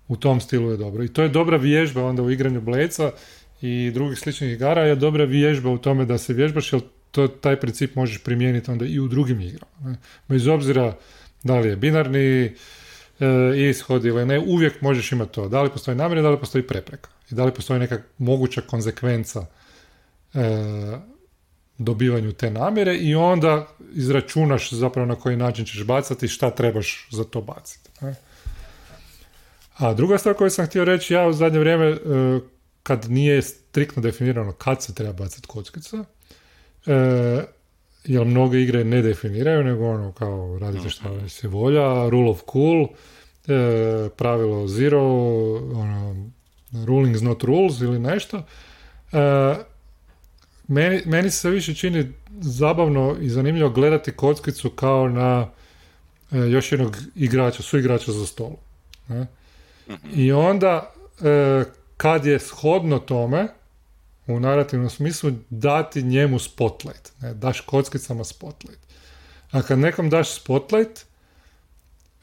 [0.09, 1.05] U tom stilu je dobro.
[1.05, 3.11] I to je dobra vježba onda u igranju bleca
[3.63, 7.61] i drugih sličnih igara je dobra vježba u tome da se vježbaš, jer to, taj
[7.61, 9.91] princip možeš primijeniti onda i u drugim igrama.
[9.91, 9.97] Ne?
[10.29, 10.97] Bez obzira
[11.43, 12.53] da li je binarni
[13.23, 15.49] e, ishod ili ne, uvijek možeš imati to.
[15.49, 17.11] Da li postoji namjera, da li postoji prepreka.
[17.31, 19.47] I da li postoji neka moguća konsekvenca
[20.35, 20.41] e,
[21.79, 27.09] dobivanju te namjere i onda izračunaš zapravo na koji način ćeš bacati i šta trebaš
[27.11, 27.91] za to baciti.
[28.01, 28.15] Ne?
[29.77, 31.99] A druga stvar koju sam htio reći, ja u zadnje vrijeme, e,
[32.83, 36.05] kad nije striktno definirano kad se treba bacati kockica,
[36.87, 37.45] E,
[38.05, 42.89] jer mnoge igre ne definiraju, nego ono kao radite šta se volja, rule of cool,
[43.49, 45.03] e, pravilo zero,
[45.75, 46.31] ono,
[46.87, 48.43] rulings not rules ili nešto.
[49.13, 49.55] E,
[50.69, 55.49] meni, meni se više čini zabavno i zanimljivo gledati kockicu kao na
[56.33, 58.57] e, još jednog igrača, su igrača za stolu.
[59.09, 59.27] Ne?
[59.89, 60.09] Mhm.
[60.15, 61.65] I onda e,
[61.97, 63.49] kad je shodno tome,
[64.27, 67.13] u narativnom smislu dati njemu spotlight.
[67.21, 67.35] Ne?
[67.35, 68.81] Daš kockicama spotlight.
[69.51, 71.05] A kad nekom daš spotlight,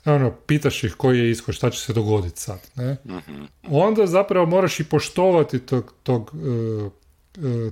[0.05, 2.59] ono, pitaš ih koji je ishod, šta će se dogoditi sad.
[2.75, 2.97] Ne?
[3.05, 3.43] Mhm.
[3.69, 6.91] Onda zapravo moraš i poštovati tog, tog, uh,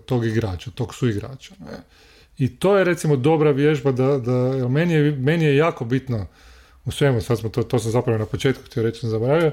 [0.06, 1.56] tog igrača, tog suigrača.
[1.60, 1.78] Ne?
[2.38, 6.28] I to je recimo dobra vježba da, da meni, je, meni je jako bitno
[6.86, 9.52] u svemu, sad smo to, to sam zapravo na početku htio reći, zaboravio,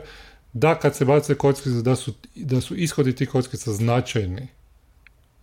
[0.53, 4.49] da kad se bace kockice, da su, da su ishodi tih kockica značajni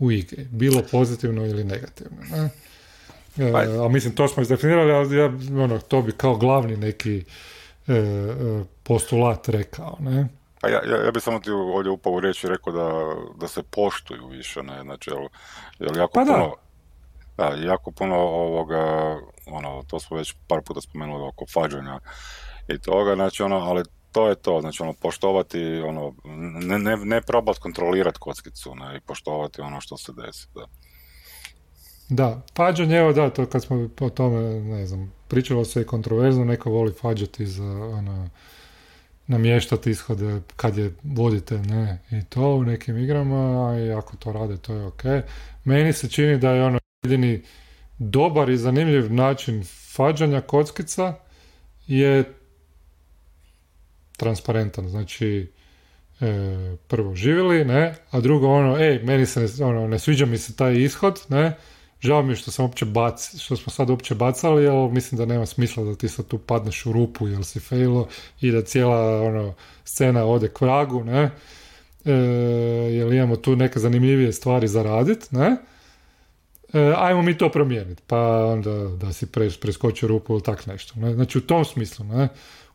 [0.02, 2.18] u igri, bilo pozitivno ili negativno.
[2.32, 2.50] Ne?
[3.38, 3.54] E,
[3.86, 5.26] a mislim, to smo izdefinirali, ali ja,
[5.64, 7.24] ono, to bi kao glavni neki
[7.88, 9.98] e, e postulat rekao.
[10.00, 10.28] Ne?
[10.62, 13.64] Pa ja, ja, ja bih samo ti ovdje upao u riječi rekao da, da se
[13.64, 15.28] poštuju više, ne, znači, jel,
[15.80, 16.56] jel jako pa puno,
[17.38, 17.50] da.
[17.50, 17.56] da.
[17.56, 22.00] jako puno ovoga, ono, to smo već par puta spomenuli oko fađanja
[22.68, 26.14] i toga, znači ono, ali to je to, znači ono, poštovati, ono,
[26.62, 30.66] ne, ne, ne probati kontrolirati kockicu, ne, i poštovati ono što se desi, da.
[32.10, 36.46] Da, fađanje, evo da, to kad smo o tome, ne znam, pričalo se i kontroverzno,
[36.46, 37.64] neko voli fađati za,
[37.98, 38.30] ono,
[39.28, 44.58] namještati ishode kad je vodite, ne, i to u nekim igrama, i ako to rade,
[44.58, 45.04] to je ok.
[45.64, 47.42] Meni se čini da je ono jedini
[47.98, 49.64] dobar i zanimljiv način
[49.96, 51.14] fađanja kockica
[51.88, 52.34] je
[54.22, 55.52] transparentan, znači
[56.22, 60.38] e, prvo živjeli, ne, a drugo ono, ej, meni se ne, ono, ne sviđa mi
[60.38, 61.58] se taj ishod, ne,
[62.00, 65.26] žao mi je što sam uopće bac, što smo sad uopće bacali, ali mislim da
[65.26, 68.08] nema smisla da ti sad tu padneš u rupu jel si failo
[68.42, 69.54] i da cijela ono,
[69.84, 71.32] scena ode k vragu, ne,
[72.06, 72.12] e,
[72.92, 75.58] jer imamo tu neke zanimljivije stvari za radit, ne,
[76.74, 81.00] e, ajmo mi to promijeniti, pa onda da si pre, preskočio rupu ili tak nešto,
[81.00, 82.30] ne, znači u tom smislu, ne,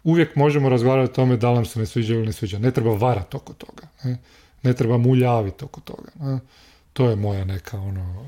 [0.07, 2.59] uvijek možemo razgovarati o tome da li nam se ne sviđa ili ne sviđa.
[2.59, 3.83] Ne treba varati oko toga.
[4.05, 4.19] Ne,
[4.62, 6.11] ne treba muljaviti oko toga.
[6.21, 6.38] Ne.
[6.92, 8.25] To je moja neka ono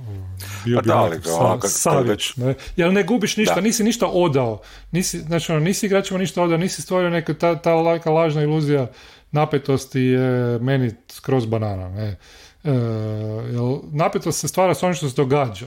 [0.64, 2.54] bio pa bi sa, savjet, ne?
[2.76, 4.60] Jer ne gubiš ništa, nisi ništa odao.
[4.92, 8.86] Nisi, znači, ono, nisi igračima ništa odao, nisi stvorio neka ta, ta lajka lažna iluzija
[9.30, 11.88] napetosti je meni skroz banana.
[11.88, 12.16] Ne?
[12.64, 12.70] E,
[13.52, 15.66] jel, napetost se stvara s onim što se događa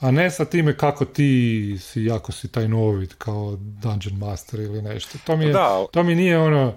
[0.00, 4.82] a ne sa time kako ti si, jako si taj novi kao Dungeon Master ili
[4.82, 5.18] nešto.
[5.24, 5.54] To mi, je,
[5.92, 6.74] to mi nije ono,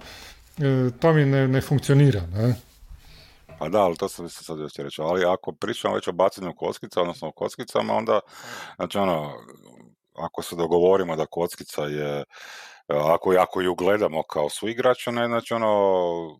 [0.58, 2.54] e, to mi ne, ne funkcionira, ne?
[3.58, 5.00] Pa da, ali to sam se sad još reći.
[5.02, 8.20] Ali ako pričamo već o bacanju kockica, odnosno o kockicama, onda,
[8.76, 9.32] znači ono,
[10.14, 12.24] ako se dogovorimo da kockica je
[12.88, 15.72] ako, ako ju gledamo kao su igrača, ne, znači ono,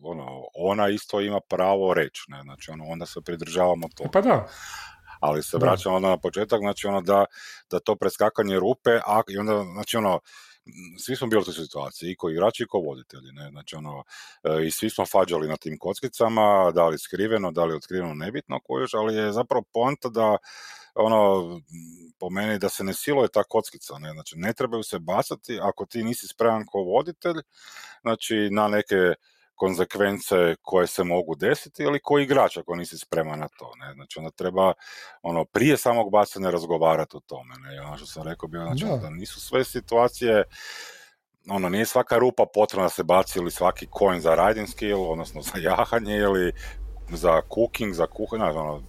[0.01, 4.09] ono, ona isto ima pravo reći, ne, znači ono, onda se pridržavamo toga.
[4.13, 4.47] Pa da,
[5.25, 7.25] ali se vraćamo onda na početak, znači ono da,
[7.71, 10.19] da to preskakanje rupe, a i onda, znači ono,
[10.97, 14.03] svi smo bili u toj situaciji, i ko igrači i ko voditelji, ne, znači ono,
[14.43, 18.59] e, i svi smo fađali na tim kockicama, da li skriveno, da li otkriveno, nebitno
[18.63, 20.37] kojuš, ali je zapravo poanta da,
[20.95, 21.61] ono,
[22.19, 25.85] po meni da se ne siluje ta kockica, ne, znači ne trebaju se bacati ako
[25.85, 27.41] ti nisi spreman ko voditelj,
[28.01, 29.13] znači na neke
[29.55, 33.71] konzekvence koje se mogu desiti ili koji igrač ako nisi spreman na to.
[33.79, 33.93] Ne?
[33.93, 34.73] Znači onda treba
[35.21, 37.55] ono, prije samog bacanja razgovarati o tome.
[37.59, 37.75] Ne?
[37.75, 39.09] I ono što sam rekao bio, znači, da.
[39.09, 40.43] nisu sve situacije
[41.49, 45.41] ono, nije svaka rupa potrebna da se baci ili svaki coin za riding skill, odnosno
[45.41, 46.53] za jahanje ili
[47.09, 48.81] za cooking, za kuhanje, ono,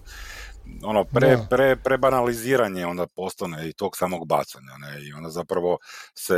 [0.83, 5.77] ono pre, pre, prebanaliziranje onda postane i tog samog bacanja, ne, i onda zapravo
[6.13, 6.35] se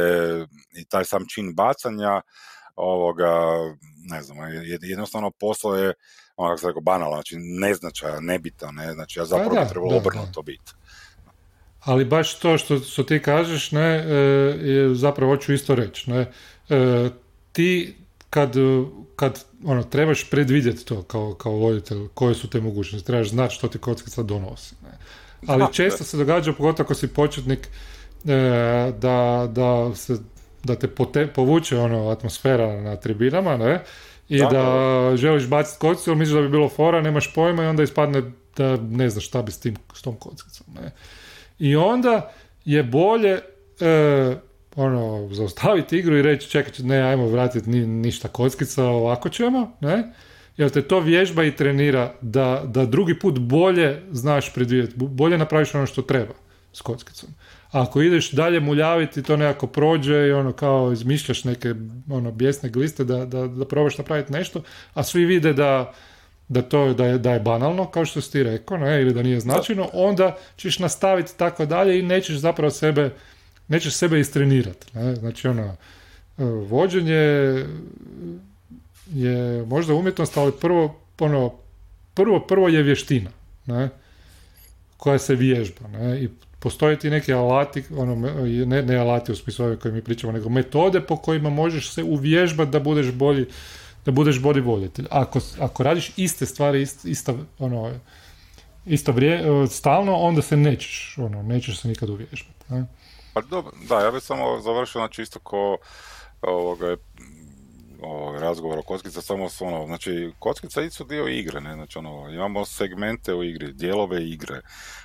[0.71, 2.21] i taj sam čin bacanja
[2.79, 3.31] ovoga,
[4.05, 4.37] ne znam,
[4.81, 5.93] jednostavno posao je,
[6.35, 9.97] ono kako se rekao, banala, znači neznačajan, nebitan, ne, znači ja zapravo pa bi trebalo
[9.97, 10.71] obrnuto biti.
[11.79, 14.13] Ali baš to što, što ti kažeš, ne, e,
[14.69, 16.31] je zapravo hoću isto reći, ne,
[16.69, 17.09] e,
[17.51, 17.95] ti
[18.29, 18.53] kad,
[19.15, 23.67] kad ono, trebaš predvidjeti to kao, kao voditelj, koje su te mogućnosti, trebaš znati što
[23.67, 24.75] ti kockica donosi.
[24.83, 24.97] Ne.
[25.47, 27.67] Ali često se događa, pogotovo ako si početnik,
[28.25, 30.17] e, da, da se
[30.63, 33.83] da te pote, povuče ono atmosfera na tribinama, ne?
[34.29, 37.83] I da, želiš baciti kockicu, ali misliš da bi bilo fora, nemaš pojma i onda
[37.83, 38.23] ispadne
[38.57, 40.91] da ne znaš šta bi s tim, s tom kockicom, ne?
[41.59, 42.33] I onda
[42.65, 43.39] je bolje
[43.79, 44.35] e,
[44.75, 50.03] ono, zaustaviti igru i reći čekaj, ne, ajmo vratiti ni, ništa kockica, ovako ćemo, ne?
[50.57, 55.75] Jer te to vježba i trenira da, da drugi put bolje znaš predvidjeti, bolje napraviš
[55.75, 56.33] ono što treba
[56.73, 57.29] s kockicom
[57.71, 61.73] ako ideš dalje muljaviti, to nekako prođe i ono kao izmišljaš neke
[62.09, 64.61] ono bijesne gliste da, da, da probaš napraviti nešto,
[64.93, 65.93] a svi vide da,
[66.47, 69.23] da to da je, da je banalno, kao što si ti rekao, ne, ili da
[69.23, 73.09] nije značajno, onda ćeš nastaviti tako dalje i nećeš zapravo sebe,
[73.67, 74.97] nećeš sebe istrenirati.
[74.97, 75.15] Ne?
[75.15, 77.65] Znači ono, e, vođenje
[79.13, 81.53] je možda umjetnost, ali prvo, ono,
[82.13, 83.29] prvo, prvo je vještina,
[83.65, 83.89] ne?
[84.99, 85.87] Koja se vježba.
[85.87, 86.23] Ne?
[86.23, 88.15] I postoje ti neki alati, ono,
[88.65, 92.03] ne, ne alati u smislu ove koje mi pričamo, nego metode po kojima možeš se
[92.03, 93.45] uvježbati da budeš bolji,
[94.05, 95.05] da budeš bolji voditelj.
[95.11, 97.91] Ako, ako radiš iste stvari, ist, ista, ono,
[98.85, 102.65] isto vrije, stalno, onda se nećeš, ono, nećeš se nikad uvježbati.
[102.69, 102.85] Ne?
[103.33, 105.77] Pa dobro, da, ja bih samo završio, znači isto ko
[106.41, 106.97] ovoga,
[108.01, 112.29] o, razgovor o kockica samo su ono, znači kockica isto dio igre, ne, znači ono,
[112.29, 114.61] imamo segmente u igri, dijelove igre,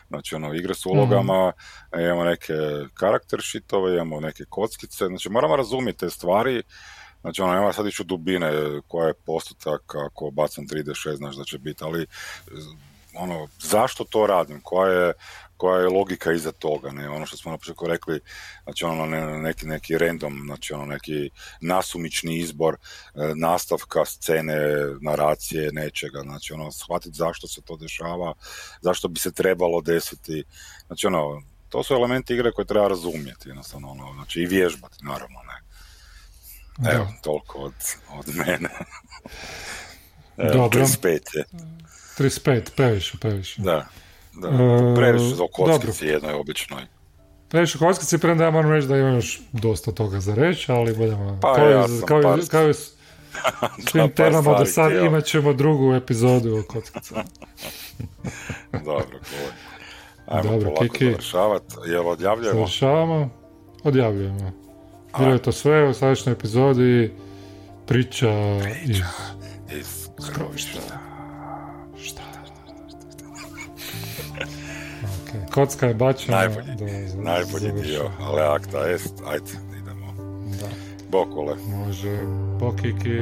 [0.09, 1.53] znači ono, igre s ulogama,
[1.97, 2.01] mm.
[2.01, 2.55] imamo neke
[2.95, 6.63] karakter shitove, imamo neke kockice, znači moramo razumjeti te stvari,
[7.25, 8.53] Znači, ono, nema sad ići u dubine
[8.89, 12.07] koja je postotak ako bacam 3D6, znaš da će biti, ali
[13.15, 15.13] ono, zašto to radim, koja je,
[15.57, 18.21] koja je logika iza toga, ne, ono što smo na početku rekli,
[18.65, 19.07] znači ono
[19.39, 21.31] neki, neki random, znači ono neki
[21.61, 22.79] nasumični izbor e,
[23.37, 24.57] nastavka scene,
[25.01, 28.33] naracije, nečega, znači ono shvatiti zašto se to dešava,
[28.81, 30.45] zašto bi se trebalo desiti,
[30.87, 35.39] znači ono, to su elementi igre koje treba razumjeti, jednostavno, ono, znači i vježbati, naravno,
[35.43, 35.65] ne.
[36.93, 37.75] Evo, toliko od,
[38.19, 38.71] od mene.
[40.55, 40.81] Dobro.
[40.81, 41.45] 35 je.
[42.19, 43.63] 35, previše, previše.
[43.63, 43.87] Da,
[44.37, 44.49] da.
[44.49, 46.83] E, previše za kockici jednoj običnoj.
[47.49, 51.39] Previše kockici, premda ja moram reći da imam još dosta toga za reći, ali budemo...
[51.43, 52.41] Pa kao, ja sam kao, par...
[52.51, 52.95] kao i s
[53.91, 57.25] svim temama do sad imat ćemo drugu epizodu o kockicama.
[58.85, 59.51] Dobro, cool.
[60.27, 61.05] Ajmo Dobro, polako Kiki.
[61.05, 61.75] završavati.
[61.87, 62.59] Jel odjavljujemo?
[62.59, 63.31] Završavamo,
[63.85, 64.53] odjavljujemo.
[65.19, 67.13] Bilo je to sve u sljedećoj epizodi
[67.87, 68.31] priča,
[68.85, 69.01] iz...
[69.81, 71.14] Iz grobišta.
[75.55, 76.37] Kocka je bačena.
[76.37, 76.85] Najbolji, da
[77.23, 78.11] najbolji dio, završimo.
[78.21, 79.51] ale acta est, ajde,
[79.83, 80.15] idemo.
[80.61, 80.67] Da,
[81.11, 81.55] Bokole.
[81.69, 82.19] može.
[82.61, 83.19] Bokiki.